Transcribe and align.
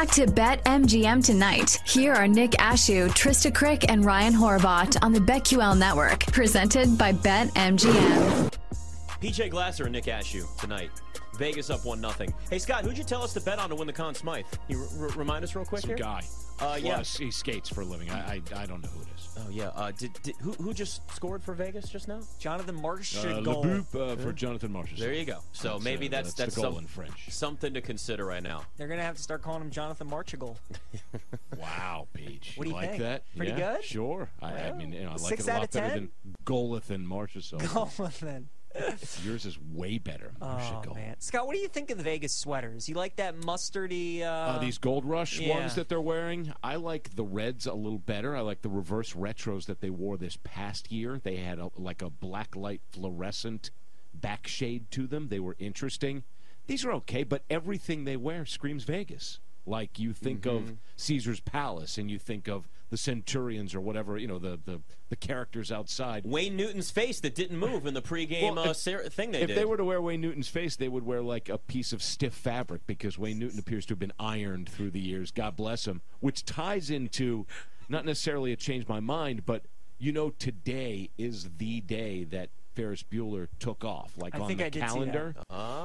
Back 0.00 0.12
to 0.12 0.26
Bet 0.26 0.64
MGM 0.64 1.22
tonight. 1.22 1.78
Here 1.84 2.14
are 2.14 2.26
Nick 2.26 2.52
Ashooh, 2.52 3.10
Trista 3.10 3.54
Crick, 3.54 3.90
and 3.90 4.02
Ryan 4.02 4.32
Horvat 4.32 4.96
on 5.02 5.12
the 5.12 5.18
BetQL 5.18 5.76
network. 5.76 6.24
Presented 6.32 6.96
by 6.96 7.12
Bet 7.12 7.48
MGM. 7.48 8.50
PJ 9.20 9.50
Glasser 9.50 9.84
and 9.84 9.92
Nick 9.92 10.06
Ashooh 10.06 10.46
tonight. 10.56 10.90
Vegas 11.40 11.70
up 11.70 11.86
1 11.86 12.00
0. 12.02 12.12
Hey, 12.50 12.58
Scott, 12.58 12.84
who'd 12.84 12.98
you 12.98 13.02
tell 13.04 13.22
us 13.22 13.32
to 13.32 13.40
bet 13.40 13.58
on 13.58 13.70
to 13.70 13.74
win 13.74 13.86
the 13.86 13.92
Conn 13.94 14.14
Smythe? 14.14 14.44
You 14.68 14.86
r- 14.98 15.06
r- 15.08 15.14
remind 15.16 15.42
us 15.42 15.56
real 15.56 15.64
quick 15.64 15.80
Some 15.80 15.88
here? 15.88 15.96
guy. 15.96 16.22
Uh, 16.60 16.78
yeah. 16.78 16.96
Plus, 16.96 17.16
he 17.16 17.30
skates 17.30 17.70
for 17.70 17.80
a 17.80 17.84
living. 17.86 18.10
I, 18.10 18.34
I 18.34 18.42
I 18.54 18.66
don't 18.66 18.82
know 18.82 18.88
who 18.90 19.00
it 19.00 19.06
is. 19.16 19.28
Oh, 19.38 19.48
yeah. 19.50 19.68
Uh, 19.68 19.90
did, 19.92 20.12
did, 20.22 20.36
who, 20.36 20.52
who 20.52 20.74
just 20.74 21.10
scored 21.14 21.42
for 21.42 21.54
Vegas 21.54 21.88
just 21.88 22.08
now? 22.08 22.20
Jonathan 22.38 22.74
Marsh 22.74 23.16
Uh, 23.24 23.40
goal. 23.40 23.64
LeBoop, 23.64 23.94
uh, 24.12 24.16
for 24.16 24.34
Jonathan 24.34 24.70
Marchessault. 24.70 24.98
There 24.98 25.14
you 25.14 25.24
go. 25.24 25.38
So 25.54 25.70
That's, 25.70 25.84
maybe 25.84 26.08
uh, 26.08 26.10
that's 26.10 26.34
that's 26.34 26.36
that's, 26.36 26.54
the 26.56 26.60
goal 26.60 26.72
some- 26.72 26.80
in 26.82 26.86
French. 26.86 27.30
something 27.30 27.72
to 27.72 27.80
consider 27.80 28.26
right 28.26 28.42
now. 28.42 28.64
They're 28.76 28.88
gonna 28.88 29.00
have 29.02 29.16
to 29.16 29.22
start 29.22 29.40
calling 29.40 29.62
him 29.62 29.70
Jonathan 29.70 30.10
Marchagol. 30.10 30.56
Wow, 31.58 32.06
Peach. 32.14 32.52
What 32.56 32.64
do 32.64 32.70
you 32.70 32.76
like 32.76 32.90
think? 32.90 33.02
that? 33.02 33.22
Pretty 33.36 33.52
Yeah, 33.52 33.74
good? 33.76 33.84
Sure. 33.84 34.28
I, 34.40 34.52
I 34.68 34.72
mean, 34.72 34.92
you 34.92 35.02
know, 35.04 35.10
I 35.10 35.16
like 35.16 35.32
it 35.40 35.46
a 35.46 35.52
lot 35.52 35.70
better 35.70 35.88
than 35.94 36.10
Goleth 36.44 36.88
and 36.90 37.06
Marchessault. 37.06 37.60
Yours 39.24 39.44
is 39.46 39.58
way 39.72 39.98
better. 39.98 40.32
Oh 40.40 40.82
man, 40.94 41.16
Scott, 41.18 41.46
what 41.46 41.54
do 41.54 41.60
you 41.60 41.68
think 41.68 41.90
of 41.90 41.98
the 41.98 42.04
Vegas 42.04 42.32
sweaters? 42.34 42.88
You 42.88 42.94
like 42.94 43.16
that 43.16 43.36
mustardy? 43.40 44.22
Uh, 44.22 44.24
Uh, 44.26 44.58
these 44.58 44.78
Gold 44.78 45.04
Rush 45.04 45.38
yeah. 45.40 45.58
ones 45.58 45.74
that 45.74 45.88
they're 45.88 46.00
wearing, 46.00 46.52
I 46.62 46.76
like 46.76 47.14
the 47.16 47.24
reds 47.24 47.66
a 47.66 47.74
little 47.74 47.98
better. 47.98 48.36
I 48.36 48.40
like 48.40 48.62
the 48.62 48.68
reverse 48.68 49.12
retros 49.14 49.66
that 49.66 49.80
they 49.80 49.90
wore 49.90 50.16
this 50.16 50.38
past 50.42 50.90
year. 50.90 51.20
They 51.22 51.36
had 51.36 51.58
a, 51.58 51.70
like 51.76 52.02
a 52.02 52.10
black 52.10 52.56
light 52.56 52.80
fluorescent 52.90 53.70
back 54.14 54.46
shade 54.46 54.90
to 54.92 55.06
them. 55.06 55.28
They 55.28 55.40
were 55.40 55.56
interesting. 55.58 56.24
These 56.66 56.84
are 56.84 56.92
okay, 56.92 57.22
but 57.24 57.42
everything 57.50 58.04
they 58.04 58.16
wear 58.16 58.44
screams 58.46 58.84
Vegas. 58.84 59.40
Like 59.66 59.98
you 59.98 60.12
think 60.12 60.42
Mm-hmm. 60.42 60.56
of 60.70 60.76
Caesar's 60.96 61.40
Palace 61.40 61.98
and 61.98 62.10
you 62.10 62.18
think 62.18 62.48
of 62.48 62.68
the 62.90 62.96
Centurions 62.96 63.74
or 63.74 63.80
whatever, 63.80 64.18
you 64.18 64.26
know, 64.26 64.38
the 64.38 64.58
the, 64.64 64.80
the 65.08 65.16
characters 65.16 65.70
outside. 65.72 66.24
Wayne 66.24 66.56
Newton's 66.56 66.90
face 66.90 67.20
that 67.20 67.34
didn't 67.34 67.56
move 67.58 67.86
in 67.86 67.94
the 67.94 68.02
pregame 68.02 68.54
Well, 68.54 68.58
uh, 68.66 68.70
if- 68.70 68.76
ser- 68.76 69.08
thing 69.08 69.30
they 69.30 69.42
if 69.42 69.48
did. 69.48 69.56
they 69.56 69.64
were 69.64 69.76
to 69.76 69.84
wear 69.84 70.02
Wayne 70.02 70.20
Newton's 70.20 70.48
face, 70.48 70.76
they 70.76 70.88
would 70.88 71.04
wear 71.06 71.22
like 71.22 71.48
a 71.48 71.58
piece 71.58 71.92
of 71.92 72.02
stiff 72.02 72.34
fabric 72.34 72.82
because 72.86 73.16
Wayne 73.18 73.38
Newton 73.38 73.58
appears 73.58 73.86
to 73.86 73.92
have 73.92 73.98
been 73.98 74.12
ironed 74.18 74.68
through 74.68 74.90
the 74.90 75.00
years. 75.00 75.30
God 75.30 75.56
bless 75.56 75.86
him. 75.86 76.02
Which 76.20 76.44
ties 76.44 76.90
into 76.90 77.46
not 77.88 78.04
necessarily 78.04 78.52
a 78.52 78.56
change 78.56 78.86
my 78.88 79.00
mind, 79.00 79.46
but 79.46 79.64
you 79.98 80.12
know, 80.12 80.30
today 80.30 81.10
is 81.18 81.48
the 81.58 81.80
day 81.82 82.24
that 82.24 82.48
Ferris 82.74 83.02
Bueller 83.02 83.48
took 83.58 83.84
off, 83.84 84.12
like 84.16 84.34
I 84.34 84.38
on 84.40 84.46
think 84.46 84.60
the 84.60 84.66
I 84.66 84.68
did 84.70 84.74
see 84.74 84.80
that. 84.80 84.88
calendar. 84.88 85.34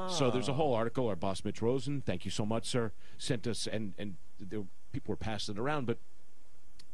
So 0.09 0.31
there's 0.31 0.47
a 0.47 0.51
Oh. 0.51 0.55
whole 0.55 0.73
article. 0.73 1.07
Our 1.07 1.15
boss 1.15 1.43
Mitch 1.43 1.61
Rosen, 1.61 2.01
thank 2.01 2.25
you 2.25 2.31
so 2.31 2.45
much, 2.45 2.65
sir, 2.67 2.91
sent 3.17 3.45
us, 3.47 3.67
and 3.67 3.93
and 3.97 4.15
there, 4.39 4.63
people 4.93 5.11
were 5.11 5.17
passing 5.17 5.55
it 5.55 5.59
around, 5.59 5.85
but 5.87 5.97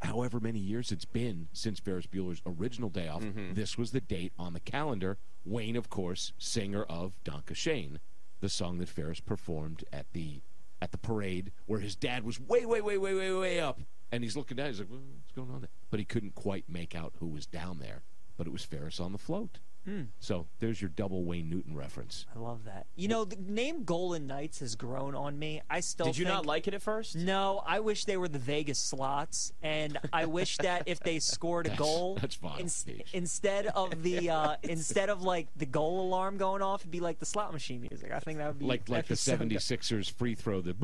however 0.02 0.40
many 0.40 0.60
years 0.60 0.92
it's 0.92 1.06
been 1.06 1.48
since 1.54 1.80
Ferris 1.80 2.08
Bueller's 2.08 2.42
original 2.46 2.90
day 2.90 3.08
off, 3.08 3.24
Mm-hmm. 3.24 3.54
this 3.54 3.78
was 3.78 3.92
the 3.92 4.02
date 4.02 4.34
on 4.40 4.54
the 4.54 4.60
calendar. 4.60 5.18
Wayne, 5.46 5.76
of 5.76 5.90
course, 5.90 6.34
singer 6.38 6.84
of 6.84 7.14
Danke 7.24 7.56
Schoen, 7.56 8.00
the 8.40 8.50
song 8.50 8.78
that 8.80 8.90
Ferris 8.90 9.20
performed 9.20 9.84
at 9.92 10.06
the 10.14 10.42
at 10.82 10.92
the 10.92 10.98
parade 10.98 11.52
where 11.68 11.80
his 11.80 11.96
dad 11.96 12.24
was 12.24 12.40
way, 12.40 12.66
way, 12.66 12.82
way, 12.82 12.98
way, 12.98 13.14
way, 13.14 13.32
way 13.32 13.60
up. 13.60 13.80
And 14.12 14.24
he's 14.24 14.36
looking 14.36 14.58
down, 14.58 14.68
he's 14.68 14.80
like, 14.80 14.90
what's 14.90 15.32
going 15.36 15.52
on 15.52 15.62
there? 15.62 15.70
But 15.92 16.00
he 16.00 16.06
couldn't 16.06 16.34
quite 16.36 16.66
make 16.68 16.96
out 16.96 17.14
who 17.20 17.28
was 17.28 17.46
down 17.46 17.78
there. 17.80 18.02
But 18.38 18.48
it 18.48 18.52
was 18.54 18.64
Ferris 18.64 19.00
on 19.00 19.12
the 19.12 19.20
float. 19.20 19.60
Hmm. 19.86 20.02
So 20.20 20.48
there's 20.60 20.80
your 20.82 20.90
double 20.90 21.24
Wayne 21.24 21.50
Newton 21.50 21.76
reference. 21.76 22.26
I 22.36 22.40
love 22.40 22.66
that. 22.66 22.86
You 22.96 23.08
know, 23.08 23.26
the 23.26 23.36
name 23.38 23.84
Golden 23.84 24.28
Knights 24.28 24.60
has 24.60 24.76
grown 24.76 25.16
on 25.16 25.40
me. 25.40 25.62
I 25.70 25.80
still 25.80 26.06
Did 26.06 26.18
you 26.18 26.26
think- 26.26 26.36
not 26.36 26.46
like 26.46 26.68
it 26.68 26.74
at 26.74 26.82
first? 26.82 27.16
No, 27.16 27.64
I 27.66 27.80
wish 27.80 28.06
they 28.06 28.16
were 28.18 28.28
the 28.28 28.38
Vegas 28.40 28.78
slots, 28.80 29.52
and 29.64 29.98
I 30.14 30.26
wish 30.26 30.58
that 30.58 30.84
if 30.86 31.00
they 31.00 31.18
scored 31.20 31.66
a 31.66 31.70
That's- 31.70 31.80
goal, 31.88 32.18
that's 32.22 32.36
fine, 32.36 32.60
ins- 32.62 32.86
instead 33.14 33.68
of 33.68 34.04
the 34.04 34.30
uh, 34.30 34.56
instead 34.64 35.10
of 35.10 35.24
like 35.24 35.48
the 35.56 35.66
goal 35.66 36.02
alarm 36.08 36.38
going 36.38 36.62
off, 36.62 36.82
it'd 36.82 36.92
be 36.92 37.00
like 37.00 37.20
the 37.20 37.26
slot 37.26 37.52
machine 37.52 37.82
music. 37.82 38.12
I 38.12 38.20
think 38.20 38.38
that 38.38 38.48
would 38.48 38.60
be 38.60 38.66
Like 38.66 38.88
like 38.90 39.08
the 39.08 39.14
be 39.14 39.18
so 39.18 39.38
good. 39.38 39.50
76ers 39.50 40.12
free 40.12 40.36
throw, 40.36 40.62
the, 40.62 40.76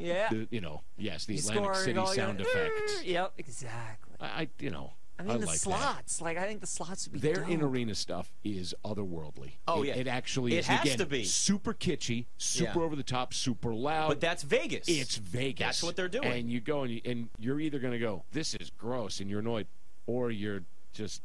Yeah. 0.00 0.28
the 0.28 0.48
you 0.50 0.60
know, 0.60 0.82
yes, 0.98 1.24
the 1.24 1.34
You 1.34 1.40
Atlantic 1.40 1.74
City 1.76 2.06
sound 2.14 2.38
goes, 2.38 2.46
effect. 2.48 3.04
Yep, 3.04 3.32
exactly. 3.38 4.14
I, 4.20 4.26
I 4.26 4.48
you 4.58 4.70
know, 4.70 4.92
I 5.20 5.32
mean, 5.32 5.40
the 5.40 5.46
like 5.46 5.54
that. 5.54 5.60
slots. 5.60 6.20
Like 6.20 6.36
I 6.36 6.46
think 6.46 6.60
the 6.60 6.66
slots 6.66 7.06
would 7.06 7.20
be 7.20 7.28
Their 7.28 7.40
dope. 7.42 7.48
in 7.50 7.62
arena 7.62 7.94
stuff 7.94 8.32
is 8.44 8.74
otherworldly. 8.84 9.52
Oh, 9.68 9.82
It- 9.82 9.88
yeah. 9.88 9.94
it 9.96 10.06
actually 10.06 10.54
It 10.54 10.60
is. 10.60 10.66
has 10.66 10.80
again, 10.82 10.98
to 10.98 11.06
be. 11.06 11.24
super 11.24 11.74
kitschy, 11.74 12.26
super 12.38 12.78
Yeah. 12.80 12.84
over 12.84 12.96
the 12.96 13.02
top, 13.02 13.32
super 13.34 13.74
loud. 13.74 14.08
But 14.08 14.20
that's 14.20 14.42
Vegas. 14.42 14.88
it's 14.88 15.16
Vegas. 15.16 15.58
That's 15.66 15.82
what 15.82 15.96
they're 15.96 16.08
doing. 16.08 16.26
And 16.32 16.50
you 16.50 16.60
go 16.60 16.82
and, 16.82 16.92
you, 16.92 17.00
and 17.04 17.28
you're 17.38 17.60
either 17.60 17.78
going 17.78 17.92
to 17.92 17.98
go, 17.98 18.24
this 18.32 18.54
is 18.54 18.70
gross, 18.70 19.20
and 19.20 19.28
you're 19.30 19.40
annoyed, 19.40 19.66
or 20.06 20.30
you're 20.30 20.62
just 20.92 21.22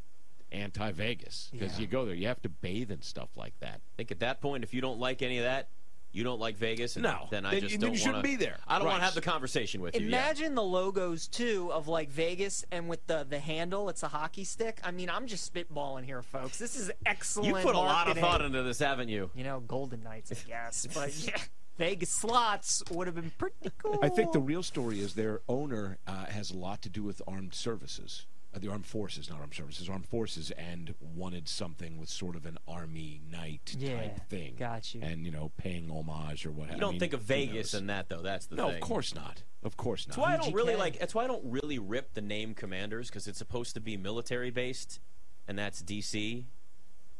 anti-Vegas 0.51 1.50
because 1.51 1.73
Yeah. 1.75 1.81
you 1.81 1.88
go 1.88 2.05
there, 2.05 2.16
you 2.16 2.28
have 2.28 2.41
to 2.44 2.50
bathe 2.50 2.91
and 2.91 3.03
stuff 3.03 3.29
like 3.35 3.57
that. 3.59 3.75
I 3.75 3.91
think 3.97 4.11
at 4.11 4.19
that 4.19 4.41
point, 4.41 4.63
if 4.63 4.73
you 4.73 4.81
don't 4.81 5.00
like 5.00 5.22
any 5.22 5.38
of 5.38 5.44
that, 5.44 5.69
you 6.15 6.23
don't 6.23 6.39
like 6.39 6.55
Vegas. 6.57 6.95
And 6.95 7.03
No. 7.03 7.27
then 7.29 7.45
I 7.45 7.59
just 7.59 7.73
you- 7.73 7.77
don't 7.77 7.91
you 7.91 7.97
shouldn't 7.97 8.15
wanna- 8.17 8.27
be 8.27 8.35
there. 8.37 8.57
I 8.67 8.77
don't 8.79 8.87
want 8.87 8.99
to 8.99 9.03
have 9.05 9.13
the 9.15 9.21
conversation 9.21 9.81
with 9.81 9.95
you. 9.95 10.01
yeah. 10.01 10.07
Imagine 10.07 10.55
the 10.55 10.63
logos 10.63 11.27
too 11.27 11.71
of 11.73 11.87
like 11.87 12.09
Vegas 12.09 12.63
and 12.71 12.87
with 12.89 13.05
the 13.07 13.25
the 13.29 13.39
handle, 13.39 13.89
it's 13.89 14.01
a 14.03 14.07
hockey 14.07 14.43
stick. 14.45 14.79
I 14.83 14.91
mean, 14.91 15.09
I'm 15.09 15.27
just 15.27 15.53
spitballing 15.53 16.05
here, 16.05 16.21
folks. 16.21 16.57
This 16.57 16.75
is 16.75 16.89
excellent. 17.05 17.55
You 17.55 17.61
put 17.61 17.75
a 17.75 17.79
lot 17.79 18.07
of 18.07 18.17
thought 18.17 18.41
into 18.41 18.63
this, 18.63 18.79
haven't 18.79 19.09
you? 19.09 19.29
you 19.35 19.43
know, 19.43 19.59
Golden 19.59 20.01
Knights, 20.03 20.31
I 20.31 20.47
guess. 20.47 20.87
But 20.93 21.13
yeah, 21.27 21.37
Vegas 21.77 22.09
slots 22.09 22.81
would 22.89 23.07
have 23.07 23.15
been 23.15 23.31
pretty 23.37 23.69
cool. 23.77 23.99
I 24.01 24.07
think 24.09 24.31
the 24.31 24.39
real 24.39 24.63
story 24.63 24.99
is 25.01 25.13
their 25.15 25.41
owner 25.49 25.97
uh, 26.07 26.25
has 26.25 26.51
a 26.51 26.57
lot 26.57 26.81
to 26.83 26.89
do 26.89 27.03
with 27.03 27.21
armed 27.27 27.53
services. 27.53 28.25
Uh, 28.55 28.59
the 28.59 28.69
armed 28.69 28.85
forces, 28.85 29.29
not 29.29 29.39
armed 29.41 29.53
services, 29.53 29.89
armed 29.89 30.05
forces, 30.07 30.51
and 30.51 30.93
wanted 31.01 31.49
something 31.49 31.97
with 31.97 32.07
sort 32.09 32.35
of 32.35 32.45
an 32.45 32.57
army 32.67 33.19
knight 33.29 33.75
Yeah, 33.77 33.97
type 33.97 34.29
thing. 34.29 34.55
got 34.57 34.93
you. 34.95 35.01
And 35.03 35.25
you 35.25 35.31
know, 35.31 35.51
paying 35.57 35.89
homage 35.91 36.45
or 36.45 36.51
what. 36.51 36.69
Have 36.69 36.77
you 36.77 36.77
I 36.77 36.79
don't 36.79 36.91
mean, 36.93 36.99
think 36.99 37.13
of 37.13 37.21
Vegas 37.21 37.73
knows? 37.73 37.81
and 37.81 37.89
that 37.89 38.07
though. 38.09 38.21
That's 38.21 38.45
the 38.45 38.55
thing. 38.55 38.63
No, 38.66 38.71
thing. 38.71 38.81
of 38.81 38.88
course 38.88 39.13
not. 39.13 39.43
Of 39.63 39.75
course 39.77 40.07
not. 40.07 40.16
That's 40.16 40.25
why 40.25 40.33
I 40.33 40.38
don't 40.38 40.53
really 40.53 40.73
VGK. 40.73 40.77
like. 40.79 40.99
That's 40.99 41.13
why 41.16 41.23
I 41.25 41.27
don't 41.27 41.43
really 41.45 41.79
rip 41.79 42.13
the 42.13 42.21
name 42.21 42.53
Commanders 42.53 43.09
because 43.09 43.27
it's 43.27 43.38
supposed 43.38 43.73
to 43.73 43.81
be 43.81 43.97
military 43.97 44.51
based, 44.51 44.99
and 45.47 45.57
that's 45.59 45.81
DC. 45.81 46.45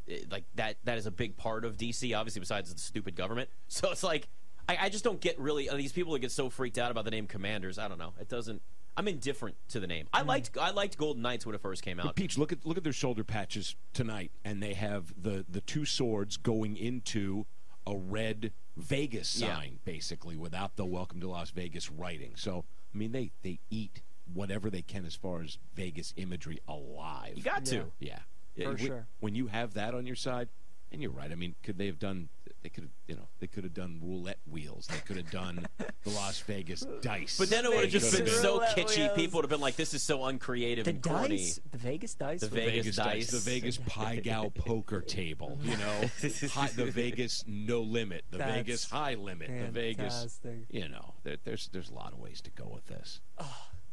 It- 0.08 0.32
like 0.32 0.46
that. 0.56 0.78
That 0.86 0.98
is 0.98 1.06
a 1.06 1.12
big 1.12 1.36
part 1.36 1.66
of 1.66 1.76
DC, 1.78 2.16
obviously, 2.18 2.40
besides 2.40 2.74
the 2.74 2.80
stupid 2.80 3.16
government. 3.16 3.50
So 3.68 3.92
it's 3.92 4.04
like, 4.04 4.30
I, 4.70 4.78
I 4.84 4.90
just 4.90 5.04
don't 5.04 5.20
get 5.20 5.38
really 5.40 5.68
uh, 5.68 5.76
these 5.76 5.92
people 5.92 6.14
that 6.14 6.20
get 6.20 6.32
so 6.32 6.50
freaked 6.50 6.78
out 6.78 6.92
about 6.92 7.04
the 7.04 7.12
name 7.12 7.28
Commanders. 7.28 7.78
I 7.80 7.88
don't 7.90 7.98
know. 7.98 8.14
It 8.22 8.30
doesn't. 8.30 8.62
I'm 8.98 9.08
indifferent 9.08 9.58
to 9.70 9.80
the 9.80 9.88
name. 9.88 10.08
I 10.14 10.22
Hmm. 10.22 10.28
liked. 10.28 10.58
I 10.58 10.72
liked 10.72 10.98
Golden 10.98 11.22
Knights 11.22 11.46
when 11.46 11.54
it 11.56 11.62
first 11.62 11.84
came 11.84 11.98
But 11.98 12.08
out. 12.08 12.16
Peach, 12.16 12.38
look 12.38 12.52
at 12.52 12.66
look 12.66 12.78
at 12.78 12.84
their 12.84 12.94
shoulder 12.94 13.24
patches 13.24 13.76
tonight, 13.94 14.32
and 14.44 14.62
they 14.64 14.74
have 14.74 15.14
the 15.22 15.46
the 15.50 15.62
two 15.62 15.86
swords 15.86 16.38
going 16.38 16.78
into 16.78 17.46
a 17.86 17.96
red 17.96 18.54
Vegas 18.78 19.40
Yeah. 19.40 19.56
sign, 19.56 19.80
basically, 19.86 20.36
without 20.36 20.76
the 20.76 20.86
"Welcome 20.86 21.20
to 21.22 21.28
Las 21.30 21.52
Vegas" 21.52 21.90
writing. 21.92 22.36
So, 22.36 22.66
I 22.94 22.98
mean, 22.98 23.12
they 23.12 23.32
they 23.42 23.60
eat 23.70 24.02
whatever 24.34 24.70
they 24.70 24.82
can 24.82 25.06
as 25.06 25.16
far 25.16 25.42
as 25.42 25.60
Vegas 25.74 26.14
imagery 26.18 26.60
alive. 26.68 27.38
You 27.38 27.44
got 27.44 27.66
to. 27.66 27.92
yeah, 28.00 28.20
For 28.56 28.62
Yeah, 28.62 28.68
when- 28.70 28.78
sure. 28.78 29.08
When 29.20 29.36
you 29.36 29.48
have 29.48 29.74
that 29.74 29.94
on 29.94 30.08
your 30.08 30.16
side, 30.16 30.50
and 30.92 31.02
you're 31.02 31.12
right. 31.12 31.32
I 31.32 31.36
mean, 31.36 31.56
could 31.64 31.78
they 31.78 31.86
have 31.88 32.00
done? 32.00 32.30
They 32.66 32.70
could 32.70 32.86
have, 32.86 32.92
you 33.08 33.16
know, 33.16 33.28
they 33.40 33.46
could 33.46 33.64
have 33.64 33.76
done 33.76 34.00
roulette 34.02 34.40
wheels. 34.50 34.88
They 34.88 34.98
could 35.06 35.18
have 35.18 35.30
done 35.30 35.68
the 36.04 36.10
Las 36.10 36.40
Vegas 36.40 36.84
dice. 37.00 37.38
But 37.38 37.52
then 37.52 37.64
it 37.64 37.70
would 37.70 37.82
have 37.82 37.92
just 37.92 38.12
been 38.12 38.26
so 38.26 38.54
Roulette 38.56 38.76
kitschy. 38.76 38.98
wheels. 38.98 39.12
People 39.16 39.38
would 39.38 39.44
have 39.46 39.52
been 39.52 39.62
like, 39.62 39.76
"This 39.76 39.94
is 39.94 40.02
so 40.02 40.26
uncreative 40.26 40.86
the 40.86 40.90
and 40.90 41.04
corny." 41.04 41.38
dice, 41.38 41.60
the 41.72 41.78
Vegas 41.78 42.16
dice, 42.16 42.42
The 42.42 42.48
were- 42.48 42.56
Vegas 42.56 42.74
Vegas 42.74 42.96
dice, 42.96 43.06
dice. 43.30 43.44
the 43.44 43.52
Vegas 43.52 43.78
Pai 43.86 44.20
Gow 44.22 44.50
poker 44.50 45.02
table, 45.02 45.60
you 45.62 45.78
know, 45.78 46.10
high, 46.50 46.70
the 46.70 46.90
Vegas 46.90 47.44
no 47.46 47.82
limit, 47.82 48.24
the 48.32 48.40
That's 48.40 48.52
Vegas 48.56 48.90
high 48.90 49.14
limit, 49.14 49.48
the 49.50 49.72
Vegas, 49.72 50.40
fantastic. 50.42 50.66
you 50.72 50.90
know, 50.90 51.14
there, 51.24 51.38
there's 51.44 51.70
there's 51.72 51.92
a 51.92 51.94
lot 51.94 52.14
of 52.14 52.18
ways 52.20 52.42
to 52.42 52.50
go 52.50 52.68
with 52.74 52.88
this. 52.88 53.22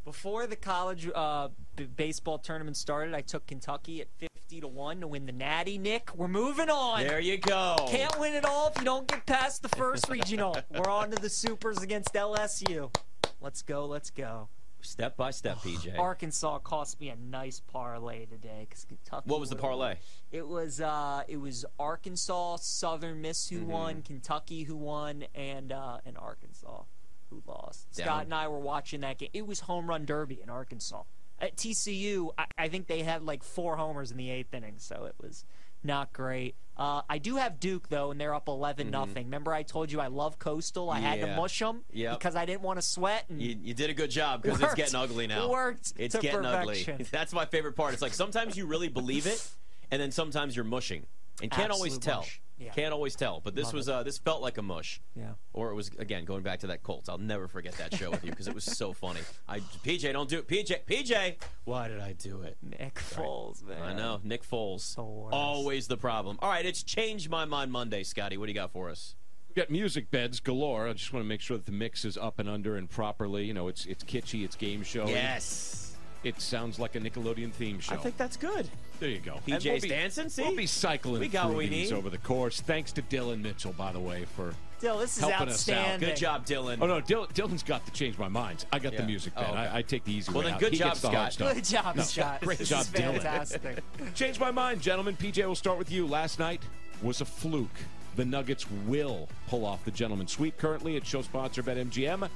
Before 0.07 0.47
the 0.47 0.57
college 0.57 1.11
uh, 1.15 1.49
b- 1.77 1.85
baseball 1.85 2.39
tournament 2.39 2.79
started, 2.79 3.15
I 3.15 3.21
took 3.21 3.47
Kentucky 3.47 4.01
at 4.01 4.09
fifty 4.53 4.61
to 4.61 4.69
one 4.69 5.01
to 5.01 5.07
win 5.07 5.25
the 5.25 5.33
Natty. 5.33 5.79
Nick, 5.79 6.15
we're 6.15 6.29
moving 6.29 6.69
on. 6.69 7.01
There 7.01 7.19
you 7.19 7.39
go. 7.39 7.75
Can't 7.89 8.21
win 8.21 8.35
it 8.35 8.45
all 8.45 8.69
if 8.69 8.79
you 8.79 8.85
don't 8.85 9.09
get 9.09 9.25
past 9.25 9.63
the 9.63 9.71
first 9.71 10.11
regional. 10.11 10.55
We're 10.71 10.91
on 10.91 11.11
to 11.11 11.17
the 11.17 11.31
supers 11.31 11.79
against 11.79 12.13
LSU. 12.13 12.95
Let's 13.41 13.63
go, 13.63 13.87
let's 13.87 14.11
go. 14.11 14.49
Step 14.83 15.17
by 15.17 15.31
step, 15.31 15.57
PJ. 15.59 15.99
Arkansas 15.99 16.59
cost 16.59 17.01
me 17.01 17.09
a 17.09 17.17
nice 17.17 17.61
parlay 17.61 18.27
today 18.27 18.67
because 18.69 18.85
Kentucky. 18.85 19.31
What 19.31 19.41
was 19.41 19.49
the 19.49 19.57
parlay? 19.57 19.89
won. 19.89 19.97
It 20.33 20.47
was 20.47 20.83
uh, 20.83 21.23
it 21.29 21.39
was 21.39 21.65
Arkansas, 21.79 22.57
Southern 22.57 23.23
Miss 23.23 23.49
Mm-hmm. 23.49 23.59
who 23.59 23.67
won, 23.71 24.03
Kentucky 24.03 24.65
who 24.65 24.77
won, 24.77 25.25
and 25.35 25.73
uh, 25.73 25.99
and 26.05 26.19
Arkansas 26.19 26.83
who 27.31 27.43
lost. 27.47 27.91
Down. 27.95 28.07
Scott 28.07 28.25
and 28.25 28.35
I 28.35 28.49
were 28.49 28.61
watching 28.61 29.01
that 29.01 29.17
game. 29.17 29.31
It 29.33 29.47
was 29.47 29.61
home 29.61 29.89
run 29.89 30.05
derby 30.05 30.41
in 30.43 30.51
Arkansas. 30.51 31.05
At 31.43 31.56
TCU, 31.56 32.31
I, 32.39 32.47
I 32.56 32.69
think 32.69 32.87
they 32.87 33.03
had 33.03 33.23
like 33.25 33.43
four 33.43 33.77
homers 33.77 34.11
in 34.12 34.17
the 34.17 34.31
eighth 34.31 34.55
inning, 34.55 34.77
so 34.79 35.05
it 35.06 35.15
was 35.21 35.44
not 35.83 36.12
great. 36.12 36.55
Uh, 36.77 37.03
I 37.11 37.19
do 37.19 37.37
have 37.37 37.59
Duke 37.61 37.89
though, 37.89 38.12
and 38.12 38.21
they're 38.21 38.33
up 38.35 38.47
11 38.49 38.91
nothing. 38.91 39.25
Remember, 39.27 39.53
I 39.53 39.62
told 39.65 39.91
you 39.93 40.00
I 40.00 40.06
love 40.06 40.39
Coastal. 40.39 40.89
I 40.89 41.00
had 41.00 41.21
to 41.21 41.37
mush 41.37 41.59
them 41.59 41.83
Yep. 41.93 42.19
because 42.19 42.37
I 42.37 42.47
didn't 42.47 42.62
want 42.62 42.79
to 42.79 42.83
sweat. 42.83 43.25
And 43.29 43.43
You, 43.43 43.56
you 43.61 43.75
did 43.75 43.91
a 43.91 43.94
good 43.94 44.11
job 44.11 44.43
because 44.43 44.62
it's 44.62 44.75
getting 44.75 44.94
ugly 44.94 45.27
now. 45.27 45.50
Worked 45.50 45.93
It's 45.99 46.15
getting 46.17 46.43
perfection. 46.43 46.94
ugly. 46.94 47.06
That's 47.11 47.33
my 47.33 47.44
favorite 47.44 47.75
part. 47.75 47.93
It's 47.93 48.00
like 48.03 48.15
sometimes 48.15 48.56
you 48.56 48.65
really 48.67 48.89
believe 48.89 49.27
it, 49.27 49.44
and 49.91 50.00
then 50.00 50.12
sometimes 50.12 50.55
you're 50.56 50.65
mushing, 50.65 51.06
and 51.40 51.50
can't 51.50 51.70
always 51.70 51.99
tell. 51.99 52.20
mush. 52.20 52.40
Yeah. 52.58 52.70
Can't 52.73 52.93
always 52.93 53.17
tell. 53.17 53.40
But 53.40 53.56
this 53.56 53.67
Love 53.67 53.75
was 53.75 53.88
uh, 53.88 54.02
this 54.02 54.19
felt 54.19 54.40
like 54.40 54.56
a 54.58 54.62
mush. 54.62 55.00
Yeah. 55.17 55.32
Or 55.52 55.70
it 55.70 55.75
was 55.75 55.90
again 55.99 56.25
going 56.25 56.43
back 56.43 56.61
to 56.61 56.69
that 56.69 56.82
Colts. 56.82 57.08
I'll 57.08 57.19
never 57.19 57.49
forget 57.49 57.73
that 57.79 57.94
show 57.94 58.11
with 58.11 58.25
you 58.25 58.31
because 58.31 58.46
it 58.46 58.55
was 58.55 58.64
so 58.64 58.93
funny. 58.93 59.20
I 59.49 59.61
PJ 59.61 60.12
don't 60.12 60.29
do 60.29 60.38
it. 60.38 60.49
PJ 60.49 60.84
PJ. 60.87 61.37
Why 61.64 61.88
did 61.88 62.00
I 62.00 62.12
do 62.12 62.43
it? 62.43 62.56
Nick 62.62 62.94
Foles, 62.94 63.64
man. 63.64 63.82
I 63.82 63.94
know 63.94 64.20
Nick 64.23 64.44
Foles. 64.49 64.94
The 64.94 65.02
worst. 65.02 65.34
Always 65.34 65.88
the 65.88 65.96
problem. 65.96 66.38
All 66.40 66.50
right, 66.50 66.64
it's 66.64 66.82
changed 66.82 67.29
my 67.31 67.44
mind 67.44 67.73
Monday, 67.73 68.05
Scotty. 68.05 68.37
What 68.37 68.46
do 68.46 68.52
you 68.52 68.56
got 68.58 68.70
for 68.70 68.90
us? 68.90 69.17
We 69.49 69.61
got 69.61 69.70
music 69.70 70.11
beds 70.11 70.40
galore. 70.40 70.88
I 70.88 70.93
just 70.93 71.12
want 71.12 71.25
to 71.25 71.29
make 71.29 71.40
sure 71.40 71.56
that 71.56 71.67
the 71.67 71.73
mix 71.73 72.05
is 72.05 72.17
up 72.17 72.38
and 72.38 72.49
under 72.49 72.76
and 72.76 72.88
properly. 72.88 73.44
You 73.44 73.55
know, 73.55 73.69
it's 73.69 73.87
it's 73.87 74.05
kitschy, 74.05 74.44
it's 74.44 74.56
game 74.56 74.82
show. 74.82 75.06
Yes. 75.08 75.92
It 76.25 76.41
sounds 76.41 76.79
like 76.79 76.95
a 76.95 77.01
Nickelodeon 77.01 77.53
theme 77.53 77.81
show. 77.81 77.95
I 77.95 77.99
think 77.99 78.17
that's 78.17 78.37
good. 78.37 78.69
there 79.01 79.09
you 79.09 79.19
go. 79.19 79.41
PJ's 79.47 79.53
And 79.55 79.65
we'll 79.65 79.81
be- 79.81 79.89
dancing, 79.89 80.29
see? 80.29 80.43
We'll 80.43 80.55
be 80.57 80.67
cycling 80.67 81.21
We 81.21 81.29
got 81.29 81.43
through 81.47 81.51
what 81.55 81.59
we 81.59 81.69
these 81.69 81.91
need. 81.91 81.97
over 81.97 82.11
the 82.11 82.19
course. 82.19 82.61
Thanks 82.61 82.93
to 82.93 83.03
Dylan 83.03 83.43
Mitchell, 83.43 83.73
by 83.73 83.91
the 83.93 83.99
way, 84.01 84.25
for. 84.37 84.55
Dill, 84.81 84.99
this 84.99 85.17
is 85.17 85.23
Helping 85.23 85.49
us 85.49 85.69
out. 85.69 85.77
outstanding. 85.77 86.09
Good 86.09 86.17
job, 86.17 86.45
Dylan. 86.47 86.79
Oh 86.81 86.87
no, 86.87 87.01
Dylan, 87.01 87.33
Dylan's 87.33 87.63
got 87.63 87.85
to 87.87 87.93
change 87.93 88.19
my 88.19 88.29
mind. 88.29 88.65
I 88.73 88.79
got 88.81 88.93
Yeah. 88.93 89.01
the 89.03 89.07
music 89.07 89.33
oh, 89.37 89.41
bed. 89.43 89.51
Oh, 89.51 89.53
okay. 89.53 89.61
I, 89.69 89.79
I 89.79 89.83
take 89.83 90.05
the 90.05 90.13
easy 90.13 90.31
Well, 90.33 90.41
way 90.41 90.47
then 90.47 90.55
out. 90.55 90.61
good 90.61 90.73
he 90.73 90.79
job, 90.79 90.89
gets 90.89 91.01
the 91.03 91.11
hard 91.11 91.33
Scott. 91.33 91.55
Good 91.55 91.65
job, 91.65 91.97
No, 91.97 92.03
Scott. 92.03 92.41
Great 92.41 92.59
this 92.59 92.69
job, 92.69 92.81
is 92.83 92.89
Dylan. 92.91 93.13
fantastic. 93.15 93.79
Changed 94.15 94.41
my 94.41 94.51
mind, 94.51 94.81
gentlemen. 94.81 95.17
PJ, 95.17 95.39
we'll 95.39 95.55
start 95.55 95.79
with 95.79 95.91
you. 95.91 96.07
Last 96.07 96.39
night 96.39 96.63
was 97.03 97.21
a 97.21 97.25
fluke. 97.25 97.69
The 98.17 98.25
Nuggets 98.25 98.67
will 98.87 99.29
pull 99.49 99.65
off 99.65 99.85
the 99.85 99.91
gentleman 99.91 100.27
sweep. 100.27 100.59
Currently, 100.59 100.97
it's 100.97 101.09
show 101.09 101.23
sponsor 101.23 101.63
BetMGM. 101.63 102.29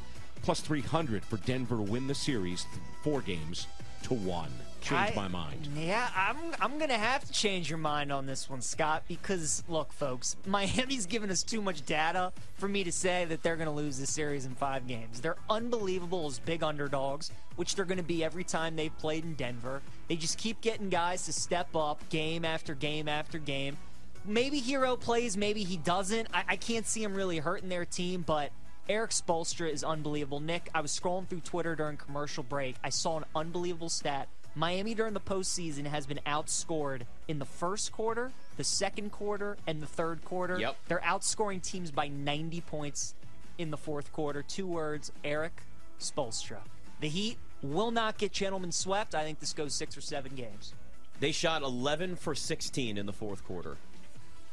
Plus 0.43 0.61
300 0.61 1.25
for 1.25 1.39
Denver 1.39 1.77
to 1.77 1.83
win 1.83 2.07
the 2.07 2.15
series, 2.15 2.67
four 3.03 3.21
games 3.21 3.67
to 4.05 4.15
one. 4.15 4.51
Change 4.81 5.11
I- 5.11 5.15
my 5.17 5.27
mind. 5.27 5.69
Yeah, 5.77 6.09
I'm 6.15 6.37
I'm 6.61 6.79
gonna 6.79 6.95
have 6.99 7.25
to 7.25 7.33
change 7.33 7.69
your 7.69 7.79
mind 7.79 8.13
on 8.13 8.27
this 8.27 8.49
one, 8.49 8.61
Scott, 8.61 9.03
because 9.09 9.65
look, 9.69 9.93
folks, 9.93 10.37
Miami's 10.47 11.07
given 11.07 11.29
us 11.29 11.43
too 11.43 11.61
much 11.61 11.85
data 11.85 12.33
for 12.55 12.69
me 12.69 12.85
to 12.85 12.93
say 12.93 13.25
that 13.25 13.43
they're 13.43 13.57
gonna 13.57 13.73
lose 13.75 13.99
this 13.99 14.13
series 14.13 14.47
in 14.47 14.55
five 14.55 14.87
games. 14.87 15.21
They're 15.21 15.39
unbelievable 15.51 16.27
as 16.29 16.39
big 16.39 16.63
underdogs, 16.63 17.33
which 17.57 17.75
they're 17.75 17.85
gonna 17.85 18.05
be 18.05 18.23
every 18.23 18.45
time 18.45 18.77
they've 18.77 18.97
played 18.99 19.25
in 19.25 19.35
Denver. 19.35 19.83
They 20.07 20.15
just 20.15 20.39
keep 20.39 20.61
getting 20.61 20.89
guys 20.89 21.25
to 21.27 21.33
step 21.33 21.75
up 21.75 22.09
game 22.09 22.45
after 22.45 22.73
game 22.77 23.09
after 23.09 23.39
game. 23.39 23.77
Maybe 24.25 24.61
Herro 24.61 24.99
plays, 25.01 25.37
maybe 25.37 25.65
he 25.65 25.79
doesn't. 25.79 26.29
I, 26.33 26.45
I 26.51 26.57
can't 26.57 26.87
see 26.87 27.03
him 27.03 27.15
really 27.15 27.39
hurting 27.39 27.69
their 27.69 27.85
team, 27.87 28.23
but 28.23 28.53
Erik 28.89 29.11
Spoelstra 29.11 29.71
is 29.71 29.83
unbelievable. 29.83 30.41
Nick, 30.41 30.71
I 30.75 30.81
was 30.81 30.99
scrolling 30.99 31.27
through 31.27 31.41
Twitter 31.41 31.75
during 31.75 31.97
commercial 31.97 32.43
break. 32.43 32.77
I 32.85 32.91
saw 32.91 33.17
an 33.17 33.25
unbelievable 33.35 33.89
stat. 33.89 34.29
Miami 34.55 34.95
during 34.95 35.13
the 35.13 35.21
postseason 35.21 35.87
has 35.87 36.07
been 36.07 36.21
outscored 36.27 37.03
in 37.29 37.39
the 37.39 37.45
first 37.45 37.93
quarter, 37.93 38.33
the 38.57 38.65
second 38.65 39.13
quarter, 39.13 39.59
and 39.67 39.83
the 39.83 39.87
third 39.87 40.25
quarter. 40.25 40.59
Yep. 40.59 40.77
They're 40.89 41.01
outscoring 41.01 41.63
teams 41.63 41.91
by 41.91 42.09
90 42.09 42.63
points 42.63 43.15
in 43.59 43.71
the 43.71 43.77
fourth 43.77 44.13
quarter. 44.13 44.43
Two 44.43 44.67
words 44.67 45.13
Erik 45.25 45.63
Spoelstra. 46.01 46.59
The 47.01 47.09
Heat 47.09 47.39
will 47.63 47.91
not 47.91 48.19
get 48.19 48.33
gentlemen 48.33 48.73
swept. 48.73 49.15
I 49.15 49.25
think 49.25 49.41
this 49.41 49.53
goes 49.53 49.75
six 49.75 49.97
or 49.97 50.01
seven 50.01 50.35
games. 50.35 50.73
They 51.21 51.33
shot 51.33 51.63
11 51.63 52.17
for 52.17 52.35
16 52.35 52.97
in 52.97 53.07
the 53.07 53.13
fourth 53.13 53.45
quarter, 53.45 53.77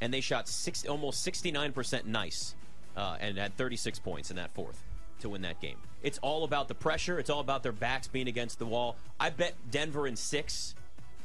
and 0.02 0.14
they 0.14 0.22
shot 0.22 0.48
six, 0.48 0.86
almost 0.86 1.26
69% 1.26 2.06
nice, 2.06 2.56
uh, 2.96 3.18
and 3.20 3.38
had 3.38 3.56
36 3.58 4.00
points 4.00 4.30
in 4.30 4.38
that 4.38 4.52
fourth 4.54 4.82
to 5.20 5.30
win 5.30 5.42
that 5.44 5.60
game. 5.60 5.78
It's 6.02 6.20
all 6.20 6.44
about 6.44 6.68
the 6.68 6.76
pressure. 6.76 7.18
It's 7.20 7.30
all 7.30 7.40
about 7.40 7.64
their 7.64 7.72
backs 7.72 8.08
being 8.08 8.28
against 8.28 8.60
the 8.60 8.66
wall. 8.66 8.98
I 9.20 9.30
bet 9.30 9.56
Denver 9.72 10.06
in 10.06 10.16
six. 10.16 10.76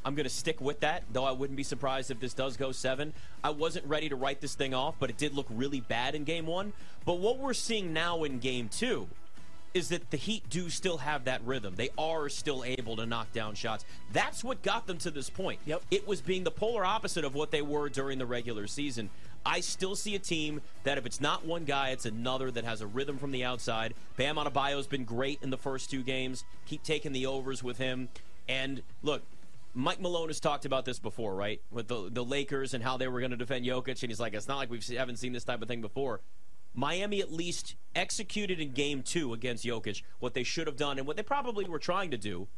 I'm 0.04 0.14
going 0.14 0.24
to 0.24 0.30
stick 0.30 0.60
with 0.60 0.80
that, 0.80 1.02
though 1.12 1.24
I 1.24 1.32
wouldn't 1.32 1.56
be 1.56 1.64
surprised 1.64 2.10
if 2.10 2.20
this 2.20 2.32
does 2.32 2.56
go 2.56 2.72
seven. 2.72 3.12
I 3.42 3.50
wasn't 3.50 3.86
ready 3.86 4.08
to 4.08 4.16
write 4.16 4.40
this 4.40 4.54
thing 4.54 4.72
off, 4.72 4.94
but 4.98 5.10
it 5.10 5.18
did 5.18 5.34
look 5.34 5.46
really 5.50 5.80
bad 5.80 6.14
in 6.14 6.24
game 6.24 6.46
one. 6.46 6.72
But 7.04 7.18
what 7.18 7.38
we're 7.38 7.54
seeing 7.54 7.92
now 7.92 8.22
in 8.24 8.38
game 8.38 8.68
two 8.68 9.08
is 9.74 9.88
that 9.90 10.10
the 10.10 10.16
Heat 10.16 10.48
do 10.48 10.70
still 10.70 10.98
have 10.98 11.24
that 11.24 11.44
rhythm. 11.44 11.74
They 11.76 11.90
are 11.98 12.28
still 12.28 12.64
able 12.64 12.96
to 12.96 13.06
knock 13.06 13.32
down 13.32 13.54
shots. 13.54 13.84
That's 14.12 14.42
what 14.42 14.62
got 14.62 14.86
them 14.86 14.98
to 14.98 15.10
this 15.10 15.30
point. 15.30 15.60
Yep. 15.66 15.82
It 15.90 16.06
was 16.06 16.20
being 16.20 16.44
the 16.44 16.50
polar 16.50 16.84
opposite 16.84 17.24
of 17.24 17.34
what 17.34 17.50
they 17.50 17.62
were 17.62 17.88
during 17.88 18.18
the 18.18 18.26
regular 18.26 18.66
season. 18.66 19.10
I 19.46 19.60
still 19.60 19.96
see 19.96 20.14
a 20.14 20.18
team 20.18 20.60
that 20.82 20.98
if 20.98 21.06
it's 21.06 21.20
not 21.20 21.46
one 21.46 21.64
guy, 21.64 21.90
it's 21.90 22.06
another 22.06 22.50
that 22.50 22.64
has 22.64 22.80
a 22.80 22.86
rhythm 22.86 23.18
from 23.18 23.30
the 23.30 23.44
outside. 23.44 23.94
Bam 24.16 24.36
Adebayo's 24.36 24.86
been 24.86 25.04
great 25.04 25.38
in 25.42 25.50
the 25.50 25.56
first 25.56 25.90
two 25.90 26.02
games. 26.02 26.44
Keep 26.66 26.82
taking 26.82 27.12
the 27.12 27.26
overs 27.26 27.62
with 27.62 27.78
him. 27.78 28.08
And 28.48 28.82
look, 29.02 29.22
Mike 29.74 30.00
Malone 30.00 30.28
has 30.28 30.40
talked 30.40 30.64
about 30.64 30.84
this 30.84 30.98
before, 30.98 31.34
right? 31.34 31.60
With 31.70 31.88
the 31.88 32.08
the 32.10 32.24
Lakers 32.24 32.74
and 32.74 32.82
how 32.82 32.96
they 32.96 33.06
were 33.06 33.20
going 33.20 33.30
to 33.30 33.36
defend 33.36 33.64
Jokic, 33.64 34.02
and 34.02 34.10
he's 34.10 34.18
like, 34.18 34.34
it's 34.34 34.48
not 34.48 34.56
like 34.56 34.70
we 34.70 34.80
haven't 34.96 35.18
seen 35.18 35.32
this 35.32 35.44
type 35.44 35.62
of 35.62 35.68
thing 35.68 35.80
before. 35.80 36.20
Miami 36.74 37.20
at 37.20 37.32
least 37.32 37.74
executed 37.94 38.60
in 38.60 38.72
game 38.72 39.02
two 39.02 39.32
against 39.32 39.64
Jokic 39.64 40.02
what 40.18 40.34
they 40.34 40.44
should 40.44 40.66
have 40.66 40.76
done 40.76 40.98
and 40.98 41.06
what 41.06 41.16
they 41.16 41.22
probably 41.22 41.64
were 41.64 41.78
trying 41.78 42.10
to 42.10 42.18
do 42.18 42.48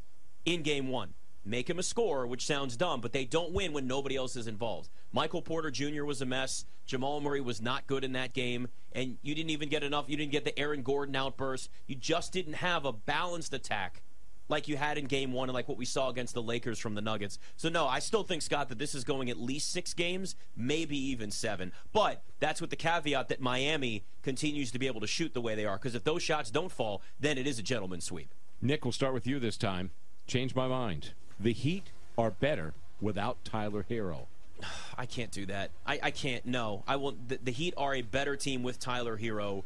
in 0.44 0.62
game 0.62 0.88
one. 0.88 1.14
Make 1.44 1.70
him 1.70 1.78
a 1.78 1.82
scorer, 1.82 2.26
which 2.26 2.46
sounds 2.46 2.76
dumb, 2.76 3.00
but 3.00 3.12
they 3.12 3.24
don't 3.24 3.52
win 3.52 3.72
when 3.72 3.86
nobody 3.86 4.14
else 4.14 4.36
is 4.36 4.46
involved. 4.46 4.90
Michael 5.10 5.40
Porter 5.40 5.70
Jr. 5.70 6.04
was 6.04 6.20
a 6.20 6.26
mess. 6.26 6.66
Jamal 6.84 7.20
Murray 7.20 7.40
was 7.40 7.62
not 7.62 7.86
good 7.86 8.04
in 8.04 8.12
that 8.12 8.34
game, 8.34 8.68
and 8.92 9.16
you 9.22 9.34
didn't 9.34 9.50
even 9.50 9.70
get 9.70 9.82
enough. 9.82 10.04
You 10.08 10.18
didn't 10.18 10.32
get 10.32 10.44
the 10.44 10.58
Aaron 10.58 10.82
Gordon 10.82 11.16
outburst. 11.16 11.70
You 11.86 11.94
just 11.94 12.32
didn't 12.32 12.54
have 12.54 12.84
a 12.84 12.92
balanced 12.92 13.54
attack 13.54 14.02
like 14.50 14.68
you 14.68 14.76
had 14.76 14.98
in 14.98 15.06
game 15.06 15.32
one 15.32 15.48
and 15.48 15.54
like 15.54 15.68
what 15.68 15.78
we 15.78 15.84
saw 15.84 16.08
against 16.10 16.34
the 16.34 16.42
Lakers 16.42 16.78
from 16.78 16.94
the 16.94 17.00
Nuggets. 17.00 17.38
So, 17.56 17.68
no, 17.68 17.86
I 17.86 18.00
still 18.00 18.22
think, 18.22 18.42
Scott, 18.42 18.68
that 18.68 18.78
this 18.78 18.94
is 18.94 19.04
going 19.04 19.30
at 19.30 19.38
least 19.38 19.70
six 19.70 19.94
games, 19.94 20.36
maybe 20.56 20.98
even 20.98 21.30
seven. 21.30 21.72
But 21.92 22.22
that's 22.40 22.60
with 22.60 22.70
the 22.70 22.76
caveat 22.76 23.28
that 23.28 23.40
Miami 23.40 24.04
continues 24.22 24.70
to 24.72 24.78
be 24.78 24.86
able 24.86 25.00
to 25.00 25.06
shoot 25.06 25.32
the 25.32 25.40
way 25.40 25.54
they 25.54 25.64
are, 25.64 25.76
because 25.76 25.94
if 25.94 26.04
those 26.04 26.22
shots 26.22 26.50
don't 26.50 26.70
fall, 26.70 27.00
then 27.18 27.38
it 27.38 27.46
is 27.46 27.58
a 27.58 27.62
gentleman's 27.62 28.04
sweep. 28.04 28.34
Nick, 28.60 28.84
we'll 28.84 28.92
start 28.92 29.14
with 29.14 29.26
you 29.26 29.38
this 29.38 29.56
time. 29.56 29.90
Change 30.26 30.54
my 30.54 30.68
mind. 30.68 31.12
The 31.38 31.52
Heat 31.52 31.92
are 32.18 32.30
better 32.30 32.74
without 33.00 33.42
Tyler 33.44 33.86
Herro. 33.88 34.26
I 34.98 35.06
can't 35.06 35.30
do 35.30 35.46
that. 35.46 35.70
I, 35.86 35.98
I 36.02 36.10
can't. 36.10 36.44
No, 36.44 36.84
I 36.86 36.96
will. 36.96 37.16
The, 37.26 37.38
the 37.42 37.52
Heat 37.52 37.74
are 37.76 37.94
a 37.94 38.02
better 38.02 38.36
team 38.36 38.62
with 38.62 38.78
Tyler 38.78 39.16
Herro. 39.18 39.64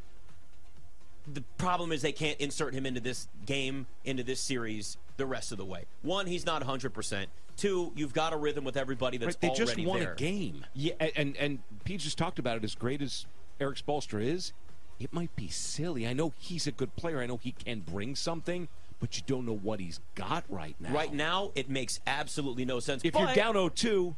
The 1.26 1.42
problem 1.58 1.92
is 1.92 2.02
they 2.02 2.12
can't 2.12 2.38
insert 2.40 2.74
him 2.74 2.84
into 2.86 3.00
this 3.00 3.28
game, 3.46 3.86
into 4.04 4.22
this 4.22 4.40
series, 4.40 4.98
the 5.16 5.26
rest 5.26 5.52
of 5.52 5.58
the 5.58 5.64
way. 5.64 5.84
One, 6.02 6.26
he's 6.26 6.44
not 6.44 6.60
100. 6.62 6.90
percent 6.90 7.30
Two, 7.56 7.92
you've 7.94 8.12
got 8.12 8.32
a 8.32 8.36
rhythm 8.36 8.64
with 8.64 8.76
everybody 8.76 9.16
that's 9.16 9.36
Right, 9.36 9.40
they 9.40 9.48
just 9.56 9.60
already 9.72 9.86
won 9.86 10.00
there. 10.00 10.12
a 10.12 10.16
game. 10.16 10.66
Yeah, 10.74 10.94
and 11.14 11.36
and 11.36 11.60
Pete 11.84 12.00
just 12.00 12.18
talked 12.18 12.38
about 12.40 12.56
it. 12.56 12.64
As 12.64 12.74
great 12.74 13.00
as 13.00 13.26
Erik 13.60 13.78
Spoelstra 13.78 14.24
is, 14.24 14.52
it 14.98 15.12
might 15.12 15.34
be 15.36 15.46
silly. 15.48 16.04
I 16.06 16.14
know 16.14 16.32
he's 16.38 16.66
a 16.66 16.72
good 16.72 16.96
player. 16.96 17.20
I 17.20 17.26
know 17.26 17.36
he 17.36 17.52
can 17.52 17.80
bring 17.80 18.16
something, 18.16 18.66
but 18.98 19.16
you 19.16 19.22
don't 19.26 19.46
know 19.46 19.54
what 19.56 19.78
he's 19.78 20.00
got 20.16 20.44
right 20.48 20.74
now. 20.80 20.92
Right 20.92 21.12
now, 21.14 21.52
it 21.54 21.70
makes 21.70 22.00
absolutely 22.08 22.64
no 22.64 22.80
sense. 22.80 23.02
if 23.04 23.12
But- 23.12 23.20
you're 23.20 23.34
down 23.36 23.54
0-2, 23.54 24.16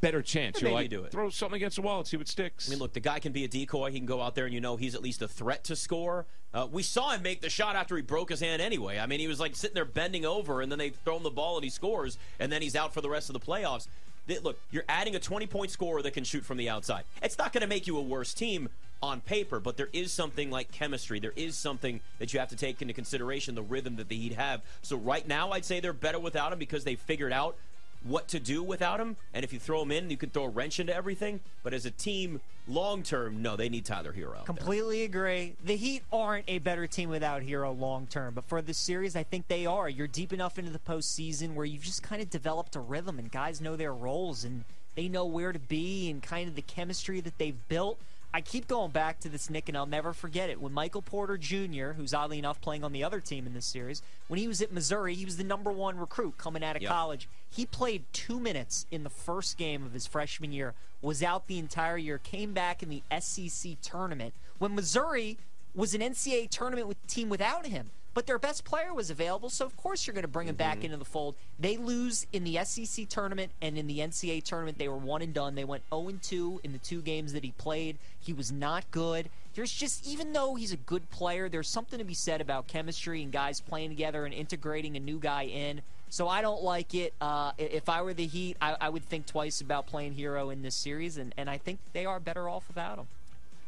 better 0.00 0.22
chance. 0.22 0.60
You're 0.60 0.70
like, 0.70 0.90
do 0.90 1.04
it. 1.04 1.12
throw 1.12 1.30
something 1.30 1.56
against 1.56 1.76
the 1.76 1.82
wall 1.82 1.98
and 1.98 2.06
see 2.06 2.16
what 2.16 2.28
sticks. 2.28 2.68
I 2.68 2.70
mean, 2.70 2.78
look, 2.78 2.92
the 2.92 3.00
guy 3.00 3.18
can 3.18 3.32
be 3.32 3.44
a 3.44 3.48
decoy. 3.48 3.90
He 3.90 3.98
can 3.98 4.06
go 4.06 4.20
out 4.20 4.34
there 4.34 4.44
and 4.44 4.54
you 4.54 4.60
know 4.60 4.76
he's 4.76 4.94
at 4.94 5.02
least 5.02 5.22
a 5.22 5.28
threat 5.28 5.64
to 5.64 5.76
score. 5.76 6.26
Uh, 6.52 6.68
we 6.70 6.82
saw 6.82 7.10
him 7.10 7.22
make 7.22 7.40
the 7.40 7.50
shot 7.50 7.74
after 7.74 7.96
he 7.96 8.02
broke 8.02 8.30
his 8.30 8.40
hand 8.40 8.62
anyway. 8.62 8.98
I 8.98 9.06
mean, 9.06 9.18
he 9.20 9.26
was 9.26 9.40
like 9.40 9.56
sitting 9.56 9.74
there 9.74 9.84
bending 9.84 10.24
over, 10.24 10.60
and 10.60 10.70
then 10.70 10.78
they 10.78 10.90
throw 10.90 11.16
him 11.16 11.22
the 11.24 11.30
ball 11.30 11.56
and 11.56 11.64
he 11.64 11.70
scores, 11.70 12.16
and 12.38 12.50
then 12.52 12.62
he's 12.62 12.76
out 12.76 12.94
for 12.94 13.00
the 13.00 13.10
rest 13.10 13.28
of 13.28 13.32
the 13.34 13.40
playoffs. 13.40 13.88
Th- 14.28 14.42
Look, 14.42 14.58
you're 14.70 14.84
adding 14.88 15.16
a 15.16 15.20
20 15.20 15.46
point 15.46 15.70
scorer 15.70 16.00
that 16.02 16.12
can 16.12 16.24
shoot 16.24 16.44
from 16.44 16.56
the 16.56 16.68
outside. 16.70 17.04
It's 17.22 17.38
not 17.38 17.52
going 17.52 17.62
to 17.62 17.66
make 17.66 17.86
you 17.86 17.98
a 17.98 18.02
worse 18.02 18.32
team 18.34 18.68
on 19.02 19.20
paper, 19.20 19.60
but 19.60 19.76
there 19.76 19.90
is 19.92 20.12
something 20.12 20.50
like 20.50 20.70
chemistry. 20.72 21.18
There 21.20 21.34
is 21.36 21.56
something 21.56 22.00
that 22.18 22.32
you 22.32 22.38
have 22.38 22.48
to 22.50 22.56
take 22.56 22.80
into 22.80 22.94
consideration 22.94 23.54
the 23.54 23.62
rhythm 23.62 23.96
that 23.96 24.08
the 24.08 24.16
Heat 24.16 24.32
have. 24.34 24.62
So, 24.82 24.96
right 24.96 25.26
now, 25.26 25.50
I'd 25.50 25.64
say 25.64 25.80
they're 25.80 25.92
better 25.92 26.18
without 26.18 26.52
him 26.52 26.58
because 26.58 26.84
they 26.84 26.94
figured 26.94 27.32
out 27.32 27.56
what 28.04 28.28
to 28.28 28.38
do 28.38 28.62
without 28.62 29.00
him. 29.00 29.16
And 29.32 29.44
if 29.44 29.52
you 29.52 29.58
throw 29.58 29.82
him 29.82 29.90
in, 29.90 30.10
you 30.10 30.16
can 30.16 30.30
throw 30.30 30.44
a 30.44 30.48
wrench 30.48 30.78
into 30.78 30.94
everything. 30.94 31.40
But 31.62 31.74
as 31.74 31.84
a 31.86 31.90
team, 31.90 32.40
long 32.68 33.02
term, 33.02 33.42
no, 33.42 33.56
they 33.56 33.68
need 33.68 33.84
Tyler 33.84 34.12
Herro. 34.12 34.30
out 34.30 34.34
there. 34.34 34.44
Completely 34.44 35.02
agree. 35.02 35.56
The 35.64 35.76
Heat 35.76 36.02
aren't 36.12 36.44
a 36.48 36.58
better 36.58 36.86
team 36.86 37.08
without 37.08 37.42
Herro 37.42 37.78
long 37.78 38.06
term, 38.06 38.34
but 38.34 38.44
for 38.44 38.62
this 38.62 38.78
series, 38.78 39.16
I 39.16 39.22
think 39.22 39.48
they 39.48 39.66
are. 39.66 39.88
You're 39.88 40.06
deep 40.06 40.32
enough 40.32 40.58
into 40.58 40.70
the 40.70 40.78
postseason 40.78 41.54
where 41.54 41.66
you've 41.66 41.82
just 41.82 42.02
kind 42.02 42.22
of 42.22 42.30
developed 42.30 42.76
a 42.76 42.80
rhythm, 42.80 43.18
and 43.18 43.30
guys 43.30 43.60
know 43.60 43.76
their 43.76 43.92
roles 43.92 44.44
and 44.44 44.64
they 44.94 45.08
know 45.08 45.24
where 45.24 45.52
to 45.52 45.58
be 45.58 46.08
and 46.10 46.22
kind 46.22 46.48
of 46.48 46.54
the 46.54 46.62
chemistry 46.62 47.20
that 47.20 47.38
they've 47.38 47.68
built. 47.68 47.98
I 48.34 48.40
keep 48.40 48.66
going 48.66 48.90
back 48.90 49.20
to 49.20 49.28
this, 49.28 49.48
Nick, 49.48 49.68
and 49.68 49.78
I'll 49.78 49.86
never 49.86 50.12
forget 50.12 50.50
it. 50.50 50.60
When 50.60 50.72
Michael 50.72 51.02
Porter 51.02 51.38
Jr., 51.38 51.92
who's 51.92 52.12
oddly 52.12 52.36
enough 52.40 52.60
playing 52.60 52.82
on 52.82 52.90
the 52.90 53.04
other 53.04 53.20
team 53.20 53.46
in 53.46 53.54
this 53.54 53.64
series, 53.64 54.02
when 54.26 54.40
he 54.40 54.48
was 54.48 54.60
at 54.60 54.72
Missouri, 54.72 55.14
he 55.14 55.24
was 55.24 55.36
the 55.36 55.44
number 55.44 55.70
one 55.70 55.96
recruit 55.96 56.36
coming 56.36 56.64
out 56.64 56.74
of 56.74 56.82
Yep. 56.82 56.90
college. 56.90 57.28
He 57.48 57.64
played 57.64 58.06
two 58.12 58.40
minutes 58.40 58.86
in 58.90 59.04
the 59.04 59.08
first 59.08 59.56
game 59.56 59.86
of 59.86 59.92
his 59.92 60.08
freshman 60.08 60.50
year, 60.50 60.74
was 61.00 61.22
out 61.22 61.46
the 61.46 61.60
entire 61.60 61.96
year, 61.96 62.18
came 62.18 62.52
back 62.52 62.82
in 62.82 62.88
the 62.88 63.04
SEC 63.20 63.76
tournament 63.80 64.34
when 64.58 64.74
Missouri 64.74 65.38
was 65.72 65.94
an 65.94 66.00
NCAA 66.00 66.48
tournament 66.50 66.88
with 66.88 67.06
team 67.06 67.28
without 67.28 67.66
him. 67.66 67.92
But 68.14 68.26
their 68.26 68.38
best 68.38 68.64
player 68.64 68.94
was 68.94 69.10
available, 69.10 69.50
so 69.50 69.66
of 69.66 69.76
course 69.76 70.06
you're 70.06 70.14
going 70.14 70.22
to 70.22 70.28
bring 70.28 70.46
him 70.46 70.54
back 70.54 70.84
into 70.84 70.96
the 70.96 71.04
fold. 71.04 71.34
They 71.58 71.76
lose 71.76 72.28
in 72.32 72.44
the 72.44 72.64
SEC 72.64 73.08
tournament 73.08 73.50
and 73.60 73.76
in 73.76 73.88
the 73.88 73.98
NCAA 73.98 74.44
tournament. 74.44 74.78
They 74.78 74.88
were 74.88 74.96
one 74.96 75.20
and 75.20 75.34
done. 75.34 75.56
They 75.56 75.64
went 75.64 75.82
0 75.92 76.08
and 76.08 76.22
2 76.22 76.60
in 76.62 76.72
the 76.72 76.78
two 76.78 77.02
games 77.02 77.32
that 77.32 77.42
he 77.42 77.50
played. 77.58 77.98
He 78.20 78.32
was 78.32 78.52
not 78.52 78.88
good. 78.92 79.28
There's 79.54 79.72
just, 79.72 80.06
even 80.06 80.32
though 80.32 80.54
he's 80.54 80.72
a 80.72 80.76
good 80.76 81.10
player, 81.10 81.48
there's 81.48 81.68
something 81.68 81.98
to 81.98 82.04
be 82.04 82.14
said 82.14 82.40
about 82.40 82.68
chemistry 82.68 83.20
and 83.20 83.32
guys 83.32 83.60
playing 83.60 83.90
together 83.90 84.24
and 84.24 84.32
integrating 84.32 84.96
a 84.96 85.00
new 85.00 85.18
guy 85.18 85.44
in. 85.44 85.82
So 86.08 86.28
I 86.28 86.42
don't 86.42 86.62
like 86.62 86.94
it. 86.94 87.12
Uh, 87.20 87.50
if 87.58 87.88
I 87.88 88.02
were 88.02 88.14
the 88.14 88.26
Heat, 88.26 88.56
I, 88.62 88.76
I 88.80 88.88
would 88.88 89.04
think 89.04 89.26
twice 89.26 89.60
about 89.60 89.88
playing 89.88 90.14
Herro 90.14 90.52
in 90.52 90.62
this 90.62 90.76
series, 90.76 91.16
and, 91.18 91.34
and 91.36 91.50
I 91.50 91.58
think 91.58 91.80
they 91.92 92.06
are 92.06 92.20
better 92.20 92.48
off 92.48 92.68
without 92.68 92.98
him. 92.98 93.06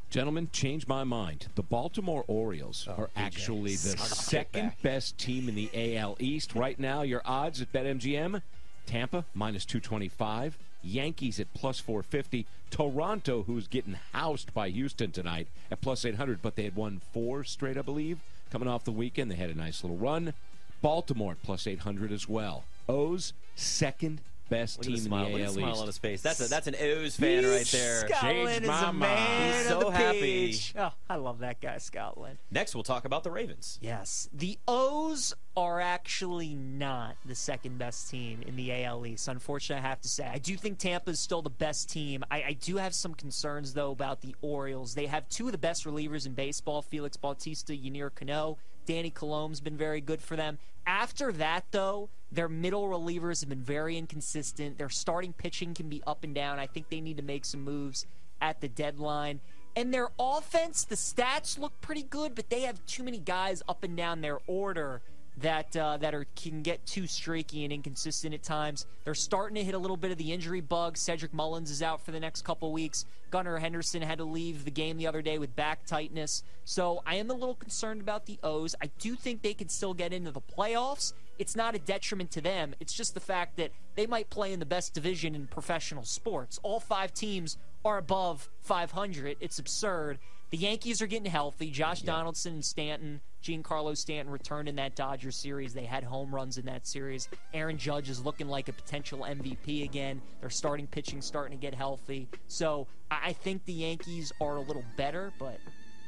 Gentlemen, 0.09 0.49
change 0.53 0.87
my 0.87 1.05
mind. 1.05 1.49
The 1.57 1.63
Baltimore 1.63 2.25
Orioles 2.29 2.89
are 2.89 3.11
actually 3.17 3.73
the 3.73 3.97
second 3.99 4.73
best 4.81 5.19
team 5.19 5.49
in 5.49 5.55
the 5.55 5.97
AL 5.97 6.17
East 6.21 6.55
right 6.55 6.79
now. 6.79 7.03
Your 7.03 7.23
odds 7.25 7.61
at 7.61 7.73
BetMGM: 7.73 8.41
Tampa 8.87 9.25
minus 9.35 9.65
225, 9.65 10.59
Yankees 10.83 11.41
at 11.41 11.53
plus 11.55 11.81
450, 11.81 12.47
Toronto, 12.71 13.43
who's 13.43 13.67
getting 13.67 13.99
housed 14.13 14.55
by 14.55 14.71
Houston 14.71 15.11
tonight, 15.11 15.49
at 15.71 15.81
plus 15.81 16.05
800, 16.05 16.41
but 16.41 16.55
they 16.55 16.65
had 16.65 16.77
won 16.77 17.01
four 17.13 17.43
straight, 17.43 17.77
I 17.77 17.83
believe, 17.83 18.21
coming 18.51 18.69
off 18.69 18.85
the 18.85 18.93
weekend. 18.93 19.31
They 19.31 19.37
had 19.37 19.51
a 19.51 19.55
nice 19.55 19.83
little 19.83 19.99
run. 19.99 20.35
Baltimore 20.81 21.33
at 21.33 21.43
plus 21.43 21.67
800 21.67 22.13
as 22.13 22.29
well. 22.29 22.65
O's 22.89 23.33
second 23.57 24.21
best 24.49 24.79
Look 24.79 24.87
team 24.87 24.97
the 24.97 25.05
in 25.05 25.11
the 25.11 25.17
Look 25.17 25.41
at 25.41 25.47
AL 25.47 25.53
the 25.53 25.61
smile 25.61 25.71
East. 25.73 25.81
on 25.81 25.87
his 25.87 25.99
face. 25.99 26.23
That's 26.23 26.41
a, 26.41 26.49
that's 26.49 26.67
an 26.67 26.75
O's 26.81 27.17
fan 27.17 27.45
right 27.45 27.67
there. 27.67 28.09
Scotland 28.09 28.65
is 28.65 28.69
a 28.69 28.93
man 28.93 28.99
mind. 28.99 29.55
He's 29.55 29.67
of 29.71 29.81
so 29.83 29.91
the 29.91 29.97
happy. 29.97 30.21
page. 30.21 30.75
Oh, 30.79 30.93
I 31.09 31.17
love 31.17 31.39
that 31.41 31.61
guy, 31.61 31.79
Scotland. 31.79 32.39
Next, 32.51 32.75
we'll 32.75 32.85
talk 32.85 33.05
about 33.05 33.25
the 33.25 33.31
Ravens. 33.31 33.79
Yes, 33.83 34.29
the 34.33 34.59
O's 34.69 35.35
are 35.57 35.81
actually 35.81 36.55
not 36.55 37.17
the 37.25 37.35
second 37.35 37.79
best 37.79 38.11
team 38.11 38.43
in 38.47 38.57
the 38.57 38.85
AL 38.85 39.07
East. 39.07 39.29
Unfortunately, 39.29 39.83
I 39.85 39.89
have 39.89 40.01
to 40.03 40.09
say, 40.09 40.27
I 40.31 40.39
do 40.39 40.57
think 40.57 40.79
Tampa 40.79 41.11
is 41.11 41.21
still 41.21 41.41
the 41.43 41.51
best 41.51 41.89
team. 41.91 42.25
I, 42.31 42.43
I 42.43 42.53
do 42.53 42.77
have 42.77 42.95
some 42.95 43.15
concerns 43.15 43.73
though 43.73 43.91
about 43.91 44.21
the 44.21 44.35
Orioles. 44.43 44.95
They 44.95 45.07
have 45.07 45.29
two 45.29 45.47
of 45.47 45.53
the 45.53 45.59
best 45.59 45.85
relievers 45.85 46.27
in 46.27 46.33
baseball: 46.35 46.83
Felix 46.83 47.17
Bautista, 47.17 47.73
Yennier 47.73 48.15
Cano. 48.15 48.59
Danny 48.87 49.11
Coulombe's 49.11 49.61
been 49.61 49.77
very 49.77 50.01
good 50.01 50.23
for 50.23 50.37
them. 50.37 50.59
After 50.87 51.33
that, 51.33 51.65
though, 51.73 52.09
their 52.31 52.49
middle 52.49 52.89
relievers 52.89 53.41
have 53.41 53.49
been 53.49 53.63
very 53.63 53.99
inconsistent. 53.99 54.79
Their 54.79 54.89
starting 54.89 55.33
pitching 55.33 55.75
can 55.75 55.89
be 55.89 56.03
up 56.07 56.25
and 56.25 56.35
down. 56.35 56.59
I 56.59 56.67
think 56.67 56.89
they 56.89 57.01
need 57.01 57.17
to 57.17 57.23
make 57.23 57.45
some 57.45 57.63
moves 57.63 58.07
at 58.41 58.61
the 58.61 58.69
deadline. 58.69 59.41
And 59.75 59.93
their 59.93 60.09
offense, 60.19 60.85
the 60.85 60.95
stats 60.95 61.59
look 61.59 61.79
pretty 61.81 62.03
good, 62.03 62.35
but 62.35 62.49
they 62.49 62.63
have 62.63 62.85
too 62.87 63.03
many 63.03 63.19
guys 63.19 63.63
up 63.69 63.85
and 63.85 63.97
down 63.97 64.21
their 64.21 64.39
order 64.47 65.03
that 65.39 65.77
uh, 65.77 65.99
that 65.99 66.15
are 66.15 66.27
can 66.35 66.63
get 66.63 66.85
too 66.87 67.07
streaky 67.07 67.65
and 67.65 67.73
inconsistent 67.73 68.35
at 68.35 68.43
times. 68.43 68.87
They're 69.05 69.15
starting 69.15 69.57
to 69.57 69.65
hit 69.65 69.75
a 69.75 69.79
little 69.79 69.97
bit 69.97 70.11
of 70.11 70.19
the 70.19 70.33
injury 70.33 70.61
bug. 70.61 70.97
Cedric 70.97 71.35
Mullins 71.35 71.71
is 71.71 71.83
out 71.83 72.01
for 72.01 72.11
the 72.11 72.21
next 72.21 72.43
couple 72.43 72.73
weeks. 72.73 73.05
Gunnar 73.31 73.59
Henderson 73.59 74.03
had 74.03 74.19
to 74.19 74.25
leave 74.25 74.65
the 74.65 74.71
game 74.71 74.97
the 74.97 75.07
other 75.07 75.21
day 75.21 75.39
with 75.39 75.55
back 75.57 75.85
tightness. 75.85 76.43
So 76.65 77.03
I 77.05 77.17
am 77.17 77.31
a 77.31 77.35
little 77.35 77.55
concerned 77.55 78.01
about 78.01 78.27
the 78.27 78.39
O's. 78.43 78.75
I 78.81 78.87
do 78.99 79.15
think 79.15 79.43
they 79.43 79.55
can 79.55 79.69
still 79.69 79.95
get 79.95 80.13
into 80.13 80.31
the 80.31 80.41
playoffs. 80.41 81.13
It's 81.39 81.57
not 81.57 81.75
a 81.75 81.79
detriment 81.79 82.31
to 82.33 82.41
them. 82.41 82.75
It's 82.81 82.95
just 82.95 83.15
the 83.15 83.21
fact 83.21 83.57
that 83.57 83.73
they 83.95 84.07
might 84.07 84.31
play 84.31 84.53
in 84.53 84.61
the 84.61 84.67
best 84.67 84.95
division 84.95 85.35
in 85.35 85.49
professional 85.49 86.05
sports. 86.05 86.59
All 86.63 86.81
five 86.81 87.13
teams 87.13 87.59
are 87.85 87.99
above 87.99 88.49
500. 88.63 89.37
It's 89.41 89.59
absurd. 89.59 90.19
The 90.51 90.57
Yankees 90.57 91.03
are 91.03 91.07
getting 91.07 91.31
healthy. 91.31 91.71
Josh 91.71 92.03
Donaldson 92.03 92.55
and 92.55 92.65
Stanton, 92.65 93.21
Giancarlo 93.43 93.97
Stanton 93.97 94.33
returned 94.33 94.69
in 94.69 94.77
that 94.77 94.95
Dodgers 94.95 95.37
series. 95.37 95.75
They 95.75 95.85
had 95.85 96.05
home 96.05 96.33
runs 96.33 96.57
in 96.57 96.67
that 96.67 96.87
series. 96.87 97.29
Aaron 97.53 97.77
Judge 97.77 98.09
is 98.09 98.25
looking 98.25 98.49
like 98.49 98.69
a 98.69 98.73
potential 98.73 99.21
MVP 99.21 99.85
again. 99.85 100.23
Their 100.41 100.51
starting 100.51 100.87
pitching 100.87 101.21
starting 101.21 101.59
to 101.59 101.61
get 101.61 101.75
healthy. 101.75 102.29
So 102.47 102.87
I 103.11 103.33
think 103.33 103.65
the 103.65 103.73
Yankees 103.73 104.33
are 104.41 104.57
a 104.57 104.61
little 104.61 104.85
better, 104.97 105.33
but 105.39 105.59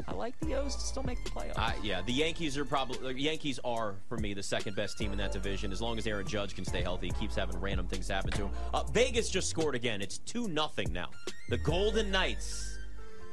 I 0.07 0.15
like 0.15 0.39
the 0.41 0.55
O's 0.55 0.77
to 0.77 0.81
still 0.83 1.03
make 1.03 1.23
the 1.25 1.31
playoffs. 1.31 1.59
Uh, 1.59 1.73
yeah, 1.83 2.01
the 2.03 2.13
Yankees 2.13 2.57
are 2.57 2.65
probably 2.65 3.13
the 3.13 3.21
Yankees 3.21 3.59
are 3.65 3.97
for 4.09 4.19
me 4.19 4.35
the 4.35 4.43
second 4.43 4.77
best 4.77 4.97
team 4.99 5.11
in 5.11 5.19
that 5.19 5.33
division. 5.33 5.73
As 5.73 5.83
long 5.83 5.99
as 5.99 6.07
Aaron 6.07 6.27
Judge 6.27 6.55
can 6.55 6.65
stay 6.65 6.83
healthy, 6.83 7.09
he 7.09 7.13
keeps 7.15 7.35
having 7.35 7.61
random 7.61 7.89
things 7.89 8.07
happen 8.07 8.31
to 8.33 8.43
him. 8.43 8.51
Uh, 8.73 8.85
Vegas 8.85 9.29
just 9.31 9.51
scored 9.51 9.75
again. 9.75 10.01
It's 10.01 10.19
two 10.19 10.47
nothing 10.47 10.93
now. 10.93 11.11
The 11.49 11.59
Golden 11.59 12.13
Knights. 12.13 12.79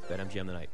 Bet 0.09 0.19
MGM 0.19 0.47
tonight. 0.47 0.69